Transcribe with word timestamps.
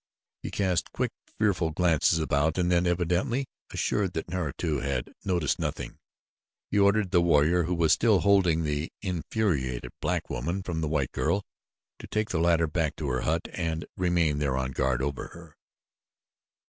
He 0.41 0.49
cast 0.49 0.91
quick, 0.93 1.11
fearful 1.27 1.69
glances 1.69 2.17
about, 2.17 2.57
and 2.57 2.71
then, 2.71 2.87
evidently 2.87 3.45
assured 3.69 4.13
that 4.13 4.27
Naratu 4.29 4.79
had 4.79 5.13
noticed 5.23 5.59
nothing, 5.59 5.99
he 6.71 6.79
ordered 6.79 7.11
the 7.11 7.21
warrior 7.21 7.65
who 7.65 7.75
was 7.75 7.93
still 7.93 8.21
holding 8.21 8.63
the 8.63 8.91
infuriated 9.03 9.91
black 10.01 10.27
woman 10.27 10.63
from 10.63 10.81
the 10.81 10.87
white 10.87 11.11
girl 11.11 11.43
to 11.99 12.07
take 12.07 12.31
the 12.31 12.39
latter 12.39 12.65
back 12.65 12.95
to 12.95 13.09
her 13.09 13.21
hut 13.21 13.47
and 13.53 13.81
to 13.81 13.87
remain 13.95 14.39
there 14.39 14.57
on 14.57 14.71
guard 14.71 15.03
over 15.03 15.27
her. 15.27 15.55